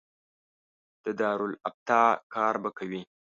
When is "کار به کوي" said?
2.33-3.01